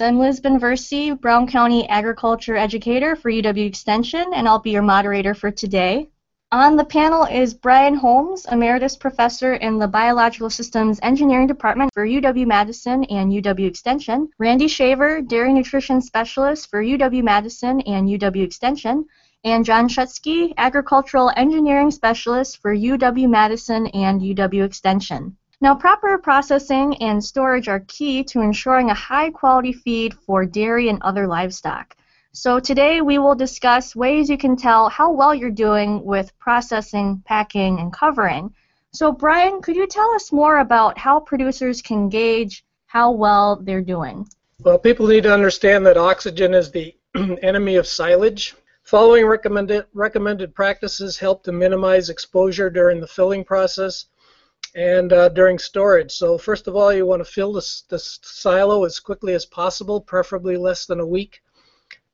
I'm 0.00 0.18
Liz 0.18 0.40
Binversie, 0.40 1.20
Brown 1.20 1.46
County 1.48 1.88
Agriculture 1.88 2.56
Educator 2.56 3.16
for 3.16 3.30
UW 3.30 3.66
Extension, 3.66 4.32
and 4.32 4.46
I'll 4.46 4.60
be 4.60 4.70
your 4.70 4.82
moderator 4.82 5.34
for 5.34 5.50
today. 5.50 6.08
On 6.52 6.76
the 6.76 6.84
panel 6.84 7.24
is 7.24 7.52
Brian 7.52 7.94
Holmes, 7.94 8.46
Emeritus 8.46 8.96
Professor 8.96 9.54
in 9.54 9.78
the 9.78 9.88
Biological 9.88 10.50
Systems 10.50 11.00
Engineering 11.02 11.46
Department 11.46 11.90
for 11.92 12.06
UW-Madison 12.06 13.04
and 13.04 13.32
UW 13.32 13.66
Extension, 13.66 14.28
Randy 14.38 14.68
Shaver, 14.68 15.20
Dairy 15.20 15.52
Nutrition 15.52 16.00
Specialist 16.00 16.70
for 16.70 16.82
UW-Madison 16.82 17.80
and 17.80 18.08
UW 18.08 18.44
Extension, 18.44 19.04
and 19.44 19.64
John 19.64 19.88
Shutske, 19.88 20.54
Agricultural 20.56 21.32
Engineering 21.36 21.90
Specialist 21.90 22.62
for 22.62 22.74
UW-Madison 22.74 23.88
and 23.88 24.20
UW 24.20 24.64
Extension. 24.64 25.36
Now, 25.60 25.74
proper 25.74 26.16
processing 26.18 27.02
and 27.02 27.22
storage 27.22 27.66
are 27.66 27.80
key 27.88 28.22
to 28.24 28.42
ensuring 28.42 28.90
a 28.90 28.94
high 28.94 29.30
quality 29.30 29.72
feed 29.72 30.14
for 30.14 30.46
dairy 30.46 30.88
and 30.88 31.02
other 31.02 31.26
livestock. 31.26 31.96
So 32.30 32.60
today 32.60 33.00
we 33.00 33.18
will 33.18 33.34
discuss 33.34 33.96
ways 33.96 34.30
you 34.30 34.38
can 34.38 34.54
tell 34.54 34.88
how 34.88 35.10
well 35.10 35.34
you're 35.34 35.50
doing 35.50 36.04
with 36.04 36.38
processing, 36.38 37.24
packing, 37.26 37.80
and 37.80 37.92
covering. 37.92 38.54
So 38.92 39.10
Brian, 39.10 39.60
could 39.60 39.74
you 39.74 39.88
tell 39.88 40.08
us 40.14 40.30
more 40.30 40.60
about 40.60 40.96
how 40.96 41.18
producers 41.18 41.82
can 41.82 42.08
gauge 42.08 42.64
how 42.86 43.10
well 43.10 43.56
they're 43.60 43.82
doing? 43.82 44.28
Well, 44.62 44.78
people 44.78 45.08
need 45.08 45.24
to 45.24 45.34
understand 45.34 45.84
that 45.86 45.96
oxygen 45.96 46.54
is 46.54 46.70
the 46.70 46.94
enemy 47.42 47.74
of 47.74 47.88
silage. 47.88 48.54
Following 48.84 49.26
recommended, 49.26 49.86
recommended 49.92 50.54
practices 50.54 51.18
help 51.18 51.42
to 51.42 51.52
minimize 51.52 52.10
exposure 52.10 52.70
during 52.70 53.00
the 53.00 53.08
filling 53.08 53.42
process 53.42 54.04
and 54.78 55.12
uh, 55.12 55.28
during 55.30 55.58
storage. 55.58 56.12
So 56.12 56.38
first 56.38 56.68
of 56.68 56.76
all, 56.76 56.92
you 56.92 57.04
want 57.04 57.18
to 57.18 57.30
fill 57.30 57.52
the, 57.52 57.82
the 57.88 57.98
silo 57.98 58.84
as 58.84 59.00
quickly 59.00 59.34
as 59.34 59.44
possible, 59.44 60.00
preferably 60.00 60.56
less 60.56 60.86
than 60.86 61.00
a 61.00 61.06
week. 61.06 61.42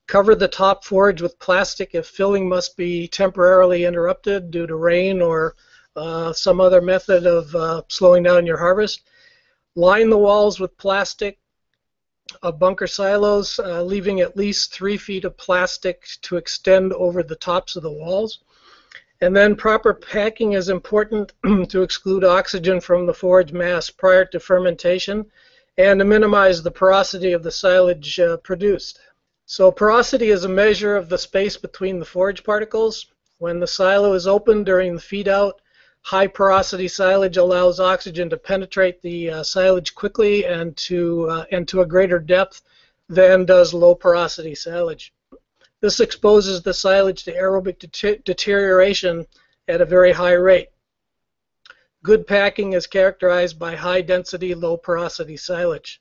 Cover 0.07 0.35
the 0.35 0.49
top 0.49 0.83
forage 0.83 1.21
with 1.21 1.39
plastic 1.39 1.95
if 1.95 2.07
filling 2.07 2.49
must 2.49 2.75
be 2.75 3.07
temporarily 3.07 3.85
interrupted 3.85 4.51
due 4.51 4.67
to 4.67 4.77
rain 4.77 5.21
or 5.21 5.57
uh, 5.95 6.33
some 6.33 6.59
other 6.59 6.81
method 6.81 7.27
of 7.27 7.55
uh, 7.55 7.83
slowing 7.89 8.23
down 8.23 8.47
your 8.47 8.59
harvest. 8.59 9.03
Line 9.75 10.09
the 10.09 10.17
walls 10.17 10.59
with 10.59 10.79
plastic 10.79 11.39
of 12.43 12.59
bunker 12.59 12.87
silos, 12.87 13.59
uh, 13.59 13.83
leaving 13.83 14.21
at 14.21 14.39
least 14.39 14.73
three 14.73 14.97
feet 14.97 15.27
of 15.27 15.37
plastic 15.37 16.07
to 16.23 16.39
extend 16.39 16.95
over 16.95 17.23
the 17.23 17.37
tops 17.37 17.77
of 17.77 17.83
the 17.83 17.93
walls. 17.93 18.39
And 19.21 19.35
then 19.35 19.55
proper 19.55 19.95
packing 19.95 20.53
is 20.53 20.69
important 20.69 21.33
to 21.69 21.83
exclude 21.83 22.25
oxygen 22.25 22.81
from 22.81 23.07
the 23.07 23.15
forage 23.15 23.53
mass 23.53 23.89
prior 23.89 24.25
to 24.27 24.41
fermentation 24.41 25.27
and 25.79 25.99
to 25.99 26.05
minimize 26.05 26.63
the 26.63 26.71
porosity 26.71 27.33
of 27.33 27.43
the 27.43 27.51
silage 27.51 28.19
uh, 28.19 28.37
produced. 28.39 29.01
So 29.47 29.71
porosity 29.71 30.31
is 30.31 30.45
a 30.45 30.49
measure 30.49 30.97
of 30.97 31.09
the 31.09 31.19
space 31.19 31.57
between 31.57 31.99
the 31.99 32.05
forage 32.05 32.45
particles. 32.45 33.07
When 33.39 33.61
the 33.61 33.67
silo 33.67 34.15
is 34.15 34.27
open 34.27 34.65
during 34.65 34.95
the 34.95 35.01
feed 35.01 35.29
out, 35.29 35.61
high 36.03 36.27
porosity 36.27 36.89
silage 36.89 37.37
allows 37.37 37.81
oxygen 37.81 38.31
to 38.31 38.37
penetrate 38.37 39.01
the 39.03 39.31
uh, 39.31 39.43
silage 39.43 39.95
quickly 39.95 40.45
and 40.45 40.77
to, 40.77 41.29
uh, 41.31 41.45
and 41.51 41.67
to 41.69 41.83
a 41.83 41.87
greater 41.87 42.19
depth 42.19 42.63
than 43.09 43.45
does 43.45 43.75
low 43.75 43.95
porosity 43.95 44.55
silage. 44.55 45.13
This 45.85 46.01
exposes 46.01 46.63
the 46.63 46.73
silage 46.73 47.25
to 47.25 47.35
aerobic 47.35 47.79
de 47.79 48.17
deterioration 48.25 49.27
at 49.69 49.83
a 49.83 49.85
very 49.85 50.13
high 50.13 50.33
rate. 50.33 50.71
Good 52.03 52.27
packing 52.27 52.73
is 52.73 52.87
characterized 52.87 53.59
by 53.59 53.77
high 53.77 54.01
density, 54.01 54.55
low 54.55 54.79
porosity 54.79 55.37
silage. 55.37 56.01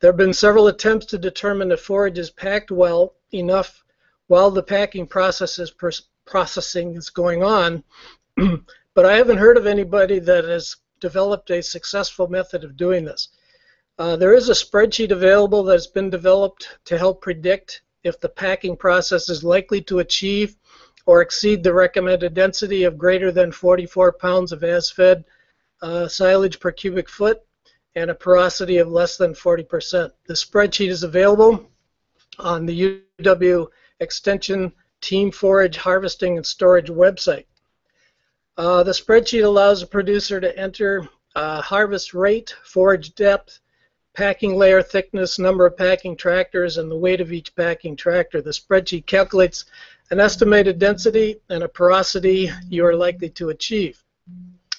There 0.00 0.08
have 0.08 0.16
been 0.16 0.32
several 0.32 0.66
attempts 0.66 1.06
to 1.06 1.18
determine 1.18 1.70
if 1.70 1.80
forage 1.80 2.18
is 2.18 2.32
packed 2.32 2.72
well 2.72 3.14
enough 3.32 3.84
while 4.26 4.50
the 4.50 4.64
packing 4.64 5.06
process 5.06 5.60
is 5.60 5.72
processing 6.24 6.96
is 6.96 7.08
going 7.08 7.44
on, 7.44 7.84
but 8.94 9.06
I 9.06 9.14
haven't 9.16 9.38
heard 9.38 9.56
of 9.56 9.68
anybody 9.68 10.18
that 10.18 10.44
has 10.44 10.74
developed 10.98 11.52
a 11.52 11.62
successful 11.62 12.26
method 12.26 12.64
of 12.64 12.76
doing 12.76 13.04
this. 13.04 13.28
Uh, 13.96 14.16
there 14.16 14.34
is 14.34 14.48
a 14.48 14.54
spreadsheet 14.54 15.12
available 15.12 15.62
that's 15.62 15.86
been 15.86 16.10
developed 16.10 16.78
to 16.86 16.98
help 16.98 17.22
predict 17.22 17.82
if 18.04 18.20
the 18.20 18.28
packing 18.28 18.76
process 18.76 19.28
is 19.28 19.42
likely 19.42 19.80
to 19.80 19.98
achieve 19.98 20.56
or 21.06 21.20
exceed 21.20 21.62
the 21.62 21.72
recommended 21.72 22.34
density 22.34 22.84
of 22.84 22.98
greater 22.98 23.32
than 23.32 23.50
44 23.50 24.12
pounds 24.12 24.52
of 24.52 24.62
as-fed 24.62 25.24
uh, 25.82 26.06
silage 26.06 26.60
per 26.60 26.70
cubic 26.70 27.08
foot 27.08 27.42
and 27.96 28.10
a 28.10 28.14
porosity 28.14 28.78
of 28.78 28.88
less 28.88 29.16
than 29.16 29.32
40%. 29.32 30.10
The 30.26 30.34
spreadsheet 30.34 30.88
is 30.88 31.02
available 31.02 31.68
on 32.38 32.66
the 32.66 33.02
UW 33.20 33.68
Extension 34.00 34.72
Team 35.00 35.30
Forage 35.30 35.76
Harvesting 35.76 36.36
and 36.36 36.46
Storage 36.46 36.88
website. 36.88 37.46
Uh, 38.56 38.82
the 38.82 38.92
spreadsheet 38.92 39.44
allows 39.44 39.82
a 39.82 39.86
producer 39.86 40.40
to 40.40 40.58
enter 40.58 41.08
uh, 41.34 41.60
harvest 41.60 42.14
rate, 42.14 42.54
forage 42.64 43.14
depth, 43.14 43.60
packing 44.14 44.56
layer 44.56 44.82
thickness, 44.82 45.38
number 45.38 45.66
of 45.66 45.76
packing 45.76 46.16
tractors, 46.16 46.78
and 46.78 46.90
the 46.90 46.96
weight 46.96 47.20
of 47.20 47.32
each 47.32 47.54
packing 47.54 47.96
tractor. 47.96 48.40
The 48.40 48.50
spreadsheet 48.50 49.06
calculates 49.06 49.64
an 50.10 50.20
estimated 50.20 50.78
density 50.78 51.40
and 51.48 51.62
a 51.62 51.68
porosity 51.68 52.50
you 52.68 52.86
are 52.86 52.94
likely 52.94 53.28
to 53.30 53.50
achieve. 53.50 54.02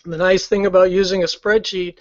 The 0.05 0.17
nice 0.17 0.47
thing 0.47 0.65
about 0.65 0.91
using 0.91 1.23
a 1.23 1.27
spreadsheet 1.27 1.97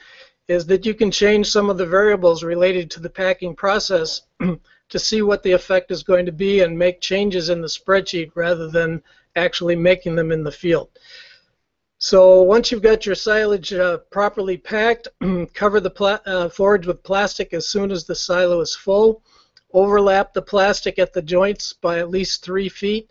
is 0.46 0.66
that 0.66 0.84
you 0.84 0.94
can 0.94 1.10
change 1.10 1.50
some 1.50 1.70
of 1.70 1.78
the 1.78 1.86
variables 1.86 2.44
related 2.44 2.90
to 2.90 3.00
the 3.00 3.10
packing 3.10 3.56
process 3.56 4.22
to 4.88 4.98
see 4.98 5.22
what 5.22 5.42
the 5.42 5.52
effect 5.52 5.90
is 5.90 6.02
going 6.02 6.26
to 6.26 6.32
be 6.32 6.60
and 6.60 6.78
make 6.78 7.00
changes 7.00 7.48
in 7.48 7.60
the 7.60 7.66
spreadsheet 7.66 8.30
rather 8.34 8.68
than 8.68 9.02
actually 9.36 9.74
making 9.74 10.14
them 10.14 10.30
in 10.30 10.44
the 10.44 10.52
field. 10.52 10.90
So 11.98 12.42
once 12.42 12.70
you've 12.70 12.82
got 12.82 13.06
your 13.06 13.14
silage 13.14 13.72
uh, 13.72 13.98
properly 14.10 14.56
packed, 14.56 15.08
cover 15.54 15.80
the 15.80 16.22
uh, 16.26 16.48
forage 16.48 16.86
with 16.86 17.02
plastic 17.02 17.54
as 17.54 17.68
soon 17.68 17.90
as 17.90 18.04
the 18.04 18.14
silo 18.14 18.60
is 18.60 18.74
full. 18.74 19.22
Overlap 19.72 20.32
the 20.32 20.42
plastic 20.42 20.98
at 20.98 21.12
the 21.12 21.22
joints 21.22 21.72
by 21.72 21.98
at 21.98 22.10
least 22.10 22.44
three 22.44 22.68
feet. 22.68 23.10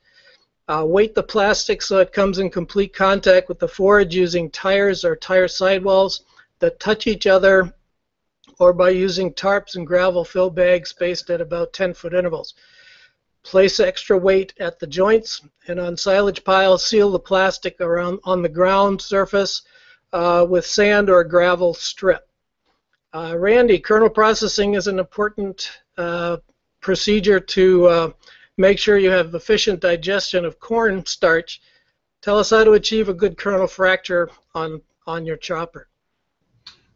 Uh, 0.68 0.86
weight 0.86 1.14
the 1.14 1.24
plastic 1.24 1.82
so 1.82 2.00
it 2.00 2.14
comes 2.14 2.40
in 2.40 2.50
complete 2.50 2.94
contact 2.94 3.50
with 3.50 3.60
the 3.60 3.68
forage 3.68 4.16
using 4.16 4.50
tires 4.50 5.04
or 5.04 5.16
tire 5.16 5.48
sidewalls 5.48 6.24
that 6.60 6.80
touch 6.80 7.06
each 7.06 7.28
other 7.28 7.74
or 8.60 8.72
by 8.72 8.90
using 8.90 9.34
tarps 9.34 9.76
and 9.76 9.88
gravel 9.88 10.24
fill 10.24 10.50
bags 10.50 10.90
spaced 10.90 11.30
at 11.30 11.42
about 11.42 11.74
10 11.74 11.94
foot 11.94 12.14
intervals. 12.14 12.54
Place 13.44 13.80
extra 13.80 14.18
weight 14.18 14.54
at 14.60 14.80
the 14.80 14.88
joints 14.88 15.42
and 15.68 15.80
on 15.80 15.98
silage 15.98 16.44
piles 16.44 16.86
seal 16.86 17.12
the 17.12 17.20
plastic 17.20 17.80
around 17.82 18.20
on 18.24 18.42
the 18.42 18.50
ground 18.50 19.02
surface 19.02 19.64
uh, 20.14 20.46
with 20.50 20.66
sand 20.66 21.10
or 21.10 21.24
gravel 21.24 21.74
strip. 21.74 22.28
Uh, 23.14 23.38
Randy, 23.38 23.80
kernel 23.80 24.10
processing 24.10 24.74
is 24.74 24.88
an 24.88 24.98
important 24.98 25.70
uh, 25.98 26.38
procedure 26.82 27.40
to 27.40 27.86
uh, 27.88 28.12
make 28.58 28.80
sure 28.80 28.98
you 28.98 29.12
have 29.12 29.36
efficient 29.36 29.82
digestion 29.82 30.46
of 30.46 30.60
corn 30.60 31.06
starch. 31.06 31.62
Tell 32.22 32.40
us 32.40 32.52
how 32.52 32.64
to 32.64 32.72
achieve 32.72 33.10
a 33.10 33.14
good 33.14 33.38
kernel 33.38 33.68
fracture 33.68 34.30
on, 34.56 34.82
on 35.06 35.26
your 35.26 35.38
chopper. 35.38 35.90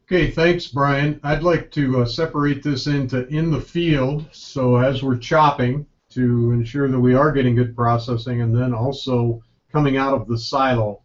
Okay, 0.06 0.32
thanks, 0.32 0.68
Brian. 0.68 1.20
I'd 1.24 1.44
like 1.44 1.70
to 1.72 2.02
uh, 2.02 2.06
separate 2.06 2.64
this 2.64 2.88
into 2.88 3.28
in 3.28 3.52
the 3.52 3.60
field. 3.60 4.26
So 4.32 4.78
as 4.78 5.04
we're 5.04 5.18
chopping, 5.18 5.86
to 6.18 6.52
ensure 6.52 6.88
that 6.88 7.00
we 7.00 7.14
are 7.14 7.32
getting 7.32 7.56
good 7.56 7.76
processing, 7.76 8.42
and 8.42 8.56
then 8.56 8.74
also 8.74 9.42
coming 9.72 9.98
out 9.98 10.14
of 10.14 10.28
the 10.28 10.38
silo. 10.38 11.02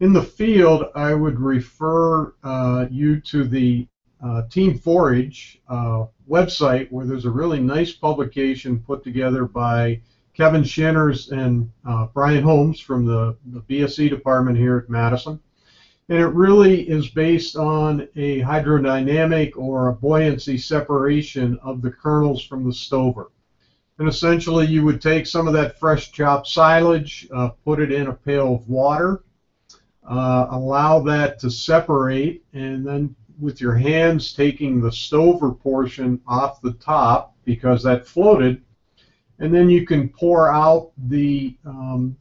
In 0.00 0.12
the 0.12 0.22
field, 0.22 0.86
I 0.94 1.14
would 1.14 1.40
refer 1.40 2.34
uh, 2.42 2.86
you 2.90 3.20
to 3.20 3.44
the 3.44 3.86
uh, 4.22 4.42
Team 4.48 4.78
Forage 4.78 5.60
uh, 5.68 6.06
website, 6.28 6.90
where 6.90 7.06
there's 7.06 7.26
a 7.26 7.30
really 7.30 7.60
nice 7.60 7.92
publication 7.92 8.80
put 8.80 9.04
together 9.04 9.44
by 9.44 10.00
Kevin 10.34 10.64
Shinners 10.64 11.30
and 11.30 11.70
uh, 11.88 12.06
Brian 12.12 12.42
Holmes 12.42 12.80
from 12.80 13.06
the, 13.06 13.36
the 13.46 13.60
BSE 13.60 14.10
department 14.10 14.58
here 14.58 14.78
at 14.78 14.90
Madison 14.90 15.40
and 16.08 16.18
it 16.18 16.26
really 16.26 16.82
is 16.88 17.08
based 17.08 17.56
on 17.56 18.06
a 18.16 18.40
hydrodynamic 18.40 19.56
or 19.56 19.88
a 19.88 19.94
buoyancy 19.94 20.58
separation 20.58 21.58
of 21.62 21.80
the 21.80 21.90
kernels 21.90 22.44
from 22.44 22.64
the 22.64 22.72
stover. 22.72 23.30
And 23.98 24.08
essentially 24.08 24.66
you 24.66 24.84
would 24.84 25.00
take 25.00 25.26
some 25.26 25.46
of 25.46 25.52
that 25.52 25.78
fresh 25.78 26.10
chopped 26.10 26.48
silage, 26.48 27.28
uh, 27.32 27.50
put 27.64 27.80
it 27.80 27.92
in 27.92 28.08
a 28.08 28.12
pail 28.12 28.54
of 28.54 28.68
water, 28.68 29.22
uh, 30.08 30.46
allow 30.50 30.98
that 31.00 31.38
to 31.40 31.50
separate, 31.50 32.44
and 32.52 32.84
then 32.86 33.14
with 33.38 33.60
your 33.60 33.74
hands 33.74 34.32
taking 34.32 34.80
the 34.80 34.92
stover 34.92 35.52
portion 35.52 36.20
off 36.26 36.60
the 36.60 36.72
top 36.72 37.34
because 37.44 37.82
that 37.82 38.06
floated, 38.06 38.62
and 39.38 39.52
then 39.52 39.68
you 39.68 39.86
can 39.86 40.08
pour 40.08 40.52
out 40.52 40.90
the 41.08 41.56
um, 41.64 42.16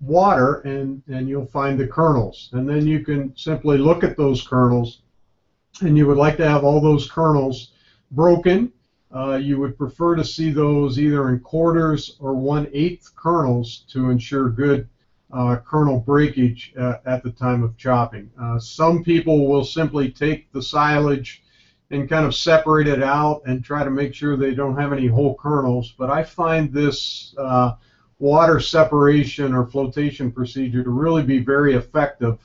water 0.00 0.60
and, 0.60 1.02
and 1.08 1.28
you'll 1.28 1.46
find 1.46 1.78
the 1.78 1.86
kernels. 1.86 2.48
And 2.52 2.68
then 2.68 2.86
you 2.86 3.00
can 3.00 3.36
simply 3.36 3.78
look 3.78 4.04
at 4.04 4.16
those 4.16 4.46
kernels 4.46 5.00
and 5.80 5.96
you 5.96 6.06
would 6.06 6.16
like 6.16 6.36
to 6.38 6.48
have 6.48 6.64
all 6.64 6.80
those 6.80 7.10
kernels 7.10 7.72
broken 8.10 8.72
uh, 9.14 9.36
you 9.36 9.58
would 9.58 9.78
prefer 9.78 10.14
to 10.16 10.24
see 10.24 10.50
those 10.50 10.98
either 10.98 11.28
in 11.28 11.40
quarters 11.40 12.16
or 12.18 12.34
one-eighth 12.34 13.14
kernels 13.16 13.84
to 13.88 14.10
ensure 14.10 14.48
good 14.48 14.88
uh, 15.32 15.56
kernel 15.56 16.00
breakage 16.00 16.72
uh, 16.78 16.96
at 17.06 17.22
the 17.22 17.30
time 17.30 17.62
of 17.62 17.76
chopping. 17.76 18.30
Uh, 18.40 18.58
some 18.58 19.02
people 19.02 19.48
will 19.48 19.64
simply 19.64 20.10
take 20.10 20.50
the 20.52 20.62
silage 20.62 21.42
and 21.90 22.08
kind 22.08 22.26
of 22.26 22.34
separate 22.34 22.88
it 22.88 23.02
out 23.02 23.42
and 23.46 23.64
try 23.64 23.84
to 23.84 23.90
make 23.90 24.12
sure 24.12 24.36
they 24.36 24.54
don't 24.54 24.76
have 24.76 24.92
any 24.92 25.06
whole 25.06 25.36
kernels, 25.36 25.94
but 25.96 26.10
I 26.10 26.22
find 26.22 26.72
this 26.72 27.34
uh, 27.38 27.72
water 28.18 28.60
separation 28.60 29.52
or 29.52 29.66
flotation 29.66 30.32
procedure 30.32 30.82
to 30.82 30.90
really 30.90 31.22
be 31.22 31.38
very 31.38 31.74
effective 31.74 32.38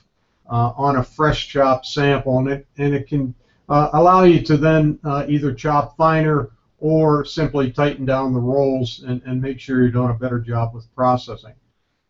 uh, 0.49 0.73
on 0.75 0.97
a 0.97 1.03
fresh 1.03 1.47
chop 1.47 1.85
sample, 1.85 2.39
and 2.39 2.49
it, 2.49 2.67
and 2.77 2.93
it 2.93 3.07
can 3.07 3.33
allow 3.71 4.23
you 4.23 4.41
to 4.41 4.57
then 4.57 5.00
uh, 5.03 5.25
either 5.27 5.53
chop 5.53 5.95
finer 5.95 6.51
or 6.79 7.23
simply 7.23 7.71
tighten 7.71 8.06
down 8.06 8.33
the 8.33 8.39
rolls 8.39 9.03
and, 9.07 9.21
and 9.25 9.41
make 9.41 9.59
sure 9.59 9.81
you're 9.81 9.91
doing 9.91 10.09
a 10.09 10.13
better 10.13 10.39
job 10.39 10.73
with 10.73 10.94
processing. 10.95 11.53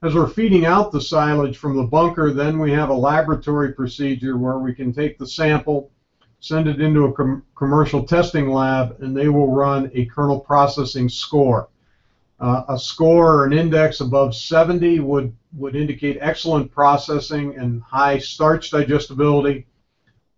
As 0.04 0.16
we're 0.16 0.28
feeding 0.28 0.66
out 0.66 0.92
the 0.92 1.02
silage 1.02 1.58
from 1.58 1.76
the 1.76 1.84
bunker, 1.84 2.34
then 2.34 2.58
we 2.58 2.72
have 2.72 2.90
a 2.90 2.94
laboratory 2.94 3.74
procedure 3.74 4.38
where 4.38 4.58
we 4.58 4.74
can 4.74 4.92
take 4.92 5.20
the 5.20 5.28
sample, 5.28 5.92
send 6.40 6.68
it 6.68 6.82
into 6.82 7.04
a 7.04 7.14
com 7.14 7.44
commercial 7.56 8.04
testing 8.04 8.50
lab, 8.50 8.96
and 9.02 9.16
they 9.16 9.28
will 9.28 9.52
run 9.52 9.92
a 9.94 10.06
kernel 10.06 10.40
processing 10.40 11.08
score. 11.08 11.70
Uh, 12.40 12.64
a 12.70 12.80
score 12.80 13.36
or 13.36 13.46
an 13.46 13.54
index 13.54 14.00
above 14.00 14.34
70 14.34 15.00
would, 15.02 15.32
would 15.56 15.76
indicate 15.76 16.18
excellent 16.20 16.72
processing 16.72 17.56
and 17.56 17.84
high 17.84 18.18
starch 18.18 18.72
digestibility. 18.72 19.68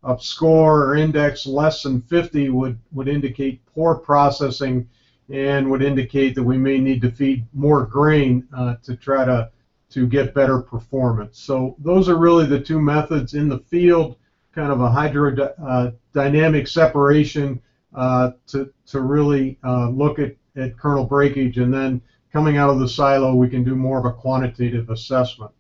A 0.06 0.18
score 0.20 0.84
or 0.84 0.96
index 0.96 1.46
less 1.46 1.84
than 1.84 2.02
50 2.02 2.50
would, 2.50 2.78
would 2.92 3.08
indicate 3.08 3.66
poor 3.74 3.96
processing 3.96 4.88
and 5.30 5.70
would 5.70 5.82
indicate 5.82 6.36
that 6.36 6.44
we 6.44 6.58
may 6.58 6.78
need 6.78 7.02
to 7.02 7.12
feed 7.12 7.46
more 7.54 7.86
grain 7.86 8.48
uh, 8.56 8.76
to 8.84 8.96
try 8.96 9.24
to, 9.26 9.50
to 9.90 10.08
get 10.08 10.34
better 10.34 10.60
performance. 10.60 11.40
So 11.40 11.76
those 11.80 12.10
are 12.10 12.18
really 12.18 12.46
the 12.46 12.60
two 12.60 12.82
methods 12.82 13.34
in 13.34 13.48
the 13.48 13.60
field, 13.60 14.18
kind 14.54 14.72
of 14.72 14.82
a 14.82 14.90
hydrodynamic 14.90 16.64
uh, 16.64 16.66
separation 16.66 17.62
uh, 17.96 18.32
to, 18.48 18.74
to 18.88 19.02
really 19.02 19.58
uh, 19.64 19.90
look 19.90 20.20
at 20.20 20.36
at 20.56 20.78
kernel 20.78 21.06
breakage, 21.06 21.58
and 21.58 21.74
then 21.74 22.02
coming 22.32 22.58
out 22.58 22.70
of 22.70 22.80
the 22.80 22.88
silo, 22.88 23.36
we 23.36 23.50
can 23.50 23.64
do 23.64 23.76
more 23.76 24.00
of 24.00 24.06
a 24.06 24.12
quantitative 24.12 24.90
assessment. 24.90 25.52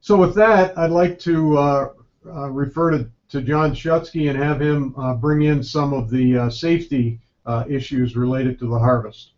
So 0.00 0.16
with 0.16 0.34
that, 0.34 0.76
I'd 0.76 0.90
like 0.90 1.18
to 1.20 1.58
uh, 1.58 1.88
uh, 2.26 2.50
refer 2.50 2.90
to, 2.92 3.10
to 3.32 3.42
John 3.42 3.74
Shutske 3.74 4.30
and 4.30 4.38
have 4.38 4.60
him 4.60 4.94
uh, 4.96 5.14
bring 5.14 5.42
in 5.42 5.64
some 5.64 5.92
of 5.92 6.10
the 6.10 6.38
uh, 6.38 6.50
safety 6.50 7.18
uh, 7.46 7.64
issues 7.68 8.14
related 8.14 8.60
to 8.60 8.68
the 8.68 8.78
harvest. 8.78 9.32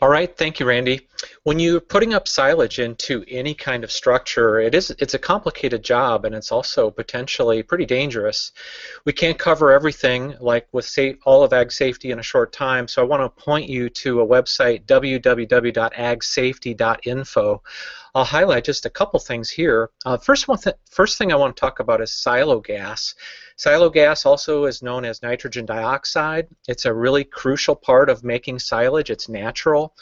All 0.00 0.08
right, 0.08 0.34
thank 0.34 0.58
you, 0.58 0.66
Randy. 0.66 1.06
When 1.42 1.58
you're 1.58 1.78
putting 1.78 2.14
up 2.14 2.26
silage 2.26 2.78
into 2.78 3.22
any 3.28 3.52
kind 3.52 3.84
of 3.84 3.92
structure, 3.92 4.58
it 4.58 4.74
is 4.74 4.88
it's 4.98 5.12
a 5.12 5.18
complicated 5.18 5.84
job 5.84 6.24
and 6.24 6.34
it's 6.34 6.50
also 6.50 6.90
potentially 6.90 7.62
pretty 7.62 7.84
dangerous. 7.84 8.52
We 9.04 9.12
can't 9.12 9.38
cover 9.38 9.70
everything 9.70 10.36
like 10.40 10.66
with 10.72 10.98
all 11.26 11.42
of 11.42 11.52
ag 11.52 11.70
safety 11.70 12.12
in 12.12 12.18
a 12.18 12.22
short 12.22 12.54
time, 12.54 12.88
so 12.88 13.02
I 13.02 13.04
want 13.04 13.22
to 13.22 13.44
point 13.44 13.68
you 13.68 13.90
to 13.90 14.22
a 14.22 14.26
website 14.26 14.86
www.agsafety.info. 14.86 17.62
I'll 18.14 18.24
highlight 18.24 18.64
just 18.64 18.86
a 18.86 18.90
couple 18.90 19.20
things 19.20 19.50
here. 19.50 19.90
Uh, 20.04 20.16
first, 20.16 20.48
one 20.48 20.58
th 20.58 20.74
first 20.90 21.16
thing 21.16 21.32
I 21.32 21.36
want 21.36 21.54
to 21.54 21.60
talk 21.60 21.78
about 21.80 22.00
is 22.00 22.12
silo 22.12 22.60
gas. 22.60 23.14
Silo 23.56 23.88
gas 23.90 24.26
also 24.26 24.64
is 24.64 24.82
known 24.82 25.04
as 25.04 25.22
nitrogen 25.22 25.66
dioxide. 25.66 26.48
It's 26.66 26.86
a 26.86 26.94
really 26.94 27.24
crucial 27.24 27.76
part 27.76 28.10
of 28.10 28.24
making 28.24 28.58
silage. 28.58 29.10
It's 29.10 29.28
natural. 29.28 29.94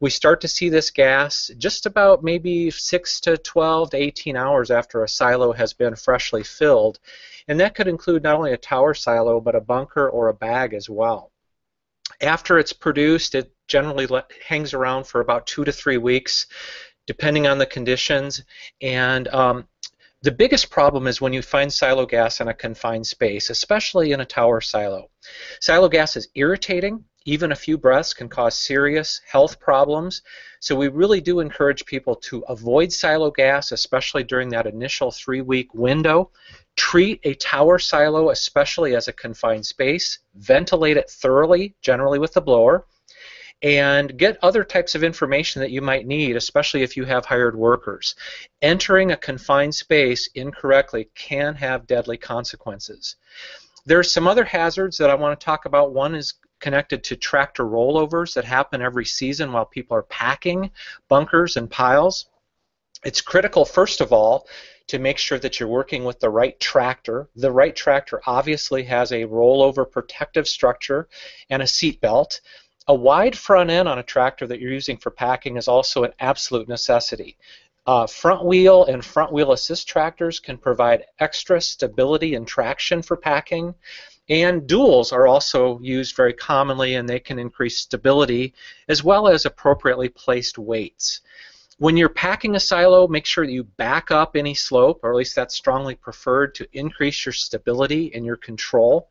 We 0.00 0.10
start 0.10 0.42
to 0.42 0.48
see 0.48 0.68
this 0.68 0.90
gas 0.90 1.50
just 1.56 1.86
about 1.86 2.22
maybe 2.22 2.70
6 2.70 3.20
to 3.20 3.38
12 3.38 3.90
to 3.90 3.96
18 3.96 4.36
hours 4.36 4.70
after 4.70 5.02
a 5.02 5.08
silo 5.08 5.52
has 5.52 5.72
been 5.72 5.96
freshly 5.96 6.42
filled. 6.42 6.98
And 7.48 7.58
that 7.60 7.74
could 7.74 7.88
include 7.88 8.22
not 8.22 8.34
only 8.36 8.52
a 8.52 8.58
tower 8.58 8.92
silo, 8.92 9.40
but 9.40 9.54
a 9.54 9.60
bunker 9.60 10.10
or 10.10 10.28
a 10.28 10.34
bag 10.34 10.74
as 10.74 10.90
well. 10.90 11.32
After 12.20 12.58
it's 12.58 12.72
produced, 12.74 13.34
it 13.34 13.52
generally 13.68 14.06
hangs 14.46 14.74
around 14.74 15.06
for 15.06 15.20
about 15.20 15.46
two 15.46 15.64
to 15.64 15.72
three 15.72 15.98
weeks, 15.98 16.46
depending 17.06 17.46
on 17.46 17.58
the 17.58 17.66
conditions. 17.66 18.42
And 18.82 19.28
um, 19.28 19.66
the 20.22 20.32
biggest 20.32 20.70
problem 20.70 21.06
is 21.06 21.20
when 21.20 21.32
you 21.32 21.42
find 21.42 21.72
silo 21.72 22.06
gas 22.06 22.40
in 22.40 22.48
a 22.48 22.54
confined 22.54 23.06
space, 23.06 23.50
especially 23.50 24.12
in 24.12 24.20
a 24.20 24.24
tower 24.24 24.60
silo. 24.60 25.10
Silo 25.60 25.88
gas 25.88 26.16
is 26.16 26.28
irritating. 26.34 27.04
Even 27.24 27.52
a 27.52 27.56
few 27.56 27.76
breaths 27.76 28.14
can 28.14 28.28
cause 28.28 28.58
serious 28.58 29.20
health 29.28 29.58
problems. 29.58 30.22
So 30.60 30.74
we 30.74 30.88
really 30.88 31.20
do 31.20 31.40
encourage 31.40 31.84
people 31.84 32.14
to 32.16 32.44
avoid 32.48 32.92
silo 32.92 33.30
gas, 33.30 33.72
especially 33.72 34.24
during 34.24 34.48
that 34.50 34.66
initial 34.66 35.10
three-week 35.10 35.74
window. 35.74 36.30
Treat 36.76 37.20
a 37.24 37.34
tower 37.34 37.78
silo, 37.78 38.30
especially 38.30 38.94
as 38.94 39.08
a 39.08 39.12
confined 39.12 39.66
space. 39.66 40.20
Ventilate 40.36 40.96
it 40.96 41.10
thoroughly, 41.10 41.74
generally 41.82 42.18
with 42.18 42.32
the 42.32 42.40
blower 42.40 42.86
and 43.62 44.18
get 44.18 44.38
other 44.42 44.64
types 44.64 44.94
of 44.94 45.02
information 45.02 45.60
that 45.60 45.70
you 45.70 45.80
might 45.80 46.06
need, 46.06 46.36
especially 46.36 46.82
if 46.82 46.96
you 46.96 47.04
have 47.04 47.24
hired 47.24 47.56
workers. 47.56 48.14
Entering 48.62 49.12
a 49.12 49.16
confined 49.16 49.74
space 49.74 50.28
incorrectly 50.34 51.08
can 51.14 51.54
have 51.54 51.86
deadly 51.86 52.18
consequences. 52.18 53.16
There 53.86 53.98
are 53.98 54.04
some 54.04 54.28
other 54.28 54.44
hazards 54.44 54.98
that 54.98 55.10
I 55.10 55.14
want 55.14 55.38
to 55.38 55.44
talk 55.44 55.64
about. 55.64 55.94
One 55.94 56.14
is 56.14 56.34
connected 56.60 57.04
to 57.04 57.16
tractor 57.16 57.64
rollovers 57.64 58.34
that 58.34 58.44
happen 58.44 58.82
every 58.82 59.04
season 59.04 59.52
while 59.52 59.66
people 59.66 59.96
are 59.96 60.02
packing 60.02 60.70
bunkers 61.08 61.56
and 61.56 61.70
piles. 61.70 62.26
It's 63.04 63.20
critical, 63.20 63.64
first 63.64 64.00
of 64.00 64.12
all, 64.12 64.48
to 64.88 64.98
make 64.98 65.18
sure 65.18 65.38
that 65.38 65.58
you're 65.58 65.68
working 65.68 66.04
with 66.04 66.20
the 66.20 66.30
right 66.30 66.58
tractor. 66.60 67.28
The 67.36 67.50
right 67.50 67.74
tractor 67.74 68.20
obviously 68.26 68.84
has 68.84 69.12
a 69.12 69.24
rollover 69.24 69.90
protective 69.90 70.46
structure 70.48 71.08
and 71.50 71.62
a 71.62 71.66
seat 71.66 72.00
belt. 72.00 72.40
A 72.88 72.94
wide 72.94 73.36
front 73.36 73.70
end 73.70 73.88
on 73.88 73.98
a 73.98 74.02
tractor 74.04 74.46
that 74.46 74.60
you're 74.60 74.72
using 74.72 74.96
for 74.96 75.10
packing 75.10 75.56
is 75.56 75.66
also 75.66 76.04
an 76.04 76.12
absolute 76.20 76.68
necessity. 76.68 77.36
Uh, 77.84 78.06
front 78.06 78.44
wheel 78.44 78.84
and 78.84 79.04
front 79.04 79.32
wheel 79.32 79.52
assist 79.52 79.88
tractors 79.88 80.38
can 80.38 80.56
provide 80.56 81.04
extra 81.18 81.60
stability 81.60 82.34
and 82.34 82.46
traction 82.46 83.02
for 83.02 83.16
packing. 83.16 83.74
And 84.28 84.62
duals 84.62 85.12
are 85.12 85.26
also 85.26 85.80
used 85.80 86.16
very 86.16 86.32
commonly 86.32 86.94
and 86.94 87.08
they 87.08 87.20
can 87.20 87.38
increase 87.38 87.78
stability 87.78 88.54
as 88.88 89.02
well 89.04 89.28
as 89.28 89.46
appropriately 89.46 90.08
placed 90.08 90.58
weights. 90.58 91.20
When 91.78 91.96
you're 91.96 92.08
packing 92.08 92.54
a 92.54 92.60
silo, 92.60 93.06
make 93.06 93.26
sure 93.26 93.46
that 93.46 93.52
you 93.52 93.64
back 93.64 94.10
up 94.10 94.34
any 94.34 94.54
slope, 94.54 95.00
or 95.02 95.10
at 95.10 95.16
least 95.16 95.36
that's 95.36 95.54
strongly 95.54 95.94
preferred 95.94 96.54
to 96.54 96.68
increase 96.72 97.26
your 97.26 97.34
stability 97.34 98.14
and 98.14 98.24
your 98.24 98.36
control. 98.36 99.10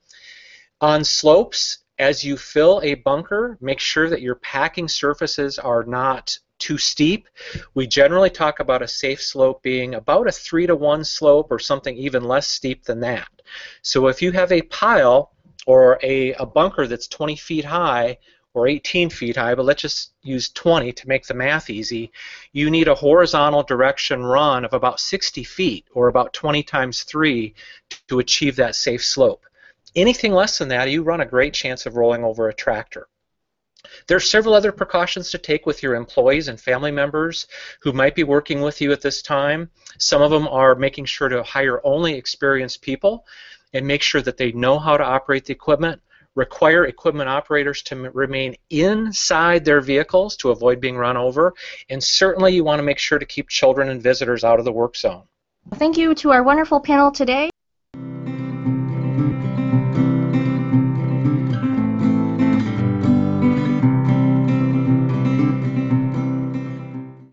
On 0.82 1.04
slopes, 1.04 1.80
as 1.98 2.24
you 2.24 2.38
fill 2.38 2.82
a 2.84 2.96
bunker, 2.96 3.58
make 3.62 3.80
sure 3.80 4.10
that 4.10 4.22
your 4.22 4.36
packing 4.36 4.88
surfaces 4.88 5.58
are 5.58 5.84
not 5.84 6.38
too 6.60 6.78
steep. 6.78 7.28
We 7.74 7.88
generally 7.88 8.30
talk 8.30 8.60
about 8.60 8.82
a 8.82 8.88
safe 8.88 9.22
slope 9.22 9.62
being 9.62 9.96
about 9.96 10.28
a 10.28 10.32
3 10.32 10.68
to 10.68 10.76
1 10.76 11.04
slope 11.04 11.48
or 11.52 11.60
something 11.60 11.98
even 11.98 12.24
less 12.24 12.48
steep 12.48 12.84
than 12.84 13.02
that. 13.02 13.28
So 13.82 14.08
if 14.08 14.22
you 14.22 14.32
have 14.32 14.52
a 14.52 14.62
pile 14.64 15.32
or 15.68 16.00
a, 16.04 16.34
a 16.34 16.46
bunker 16.46 16.88
that's 16.88 17.08
20 17.08 17.36
feet 17.36 17.66
high 17.66 18.18
or 18.54 18.68
18 18.68 19.10
feet 19.10 19.36
high, 19.36 19.54
but 19.54 19.66
let's 19.66 19.82
just 19.82 20.14
use 20.24 20.50
20 20.50 20.94
to 20.94 21.08
make 21.08 21.28
the 21.28 21.34
math 21.34 21.70
easy, 21.70 22.12
you 22.54 22.70
need 22.70 22.88
a 22.88 22.96
horizontal 22.96 23.64
direction 23.64 24.24
run 24.24 24.64
of 24.64 24.74
about 24.74 25.00
60 25.00 25.44
feet 25.44 25.86
or 25.94 26.08
about 26.08 26.34
20 26.34 26.64
times 26.64 27.04
3 27.04 27.54
to 28.08 28.20
achieve 28.20 28.56
that 28.56 28.76
safe 28.76 29.04
slope. 29.04 29.46
Anything 29.96 30.34
less 30.34 30.58
than 30.58 30.68
that, 30.70 30.92
you 30.92 31.04
run 31.04 31.22
a 31.22 31.26
great 31.26 31.54
chance 31.54 31.86
of 31.86 31.96
rolling 31.96 32.24
over 32.24 32.50
a 32.50 32.54
tractor. 32.54 33.08
There 34.08 34.18
are 34.18 34.22
several 34.22 34.54
other 34.54 34.72
precautions 34.72 35.32
to 35.32 35.38
take 35.38 35.66
with 35.66 35.82
your 35.82 35.96
employees 35.96 36.48
and 36.48 36.60
family 36.60 36.92
members 36.92 37.48
who 37.82 37.94
might 37.94 38.16
be 38.16 38.24
working 38.24 38.62
with 38.62 38.82
you 38.82 38.92
at 38.92 39.02
this 39.02 39.22
time. 39.22 39.70
Some 39.98 40.22
of 40.22 40.32
them 40.32 40.48
are 40.48 40.76
making 40.76 41.06
sure 41.06 41.30
to 41.30 41.44
hire 41.44 41.80
only 41.86 42.16
experienced 42.16 42.82
people 42.82 43.26
and 43.74 43.86
make 43.86 44.02
sure 44.02 44.22
that 44.22 44.38
they 44.38 44.52
know 44.52 44.80
how 44.80 44.98
to 44.98 45.04
operate 45.04 45.46
the 45.46 45.54
equipment. 45.54 46.02
Require 46.36 46.86
equipment 46.86 47.30
operators 47.30 47.82
to 47.84 47.96
remain 47.96 48.56
inside 48.70 49.64
their 49.64 49.80
vehicles 49.80 50.36
to 50.38 50.52
avoid 50.52 50.82
being 50.82 50.98
run 50.98 51.16
over. 51.16 51.54
And 51.90 52.04
certainly 52.04 52.54
you 52.54 52.66
want 52.66 52.80
to 52.80 52.84
make 52.84 53.00
sure 53.00 53.20
to 53.20 53.26
keep 53.26 53.48
children 53.48 53.90
and 53.90 54.02
visitors 54.02 54.44
out 54.44 54.60
of 54.60 54.66
the 54.66 54.74
work 54.74 54.98
zone. 54.98 55.24
Thank 55.76 55.98
you 55.98 56.14
to 56.16 56.32
our 56.32 56.44
wonderful 56.44 56.82
panel 56.82 57.12
today. 57.12 57.50